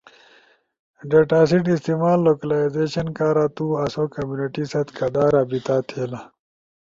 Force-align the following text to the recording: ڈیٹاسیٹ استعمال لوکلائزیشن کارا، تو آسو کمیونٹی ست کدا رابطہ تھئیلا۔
ڈیٹاسیٹ 1.09 1.65
استعمال 1.73 2.17
لوکلائزیشن 2.27 3.07
کارا، 3.17 3.45
تو 3.55 3.65
آسو 3.83 4.03
کمیونٹی 4.13 4.63
ست 4.71 4.87
کدا 4.97 5.23
رابطہ 5.35 5.75
تھئیلا۔ 5.87 6.21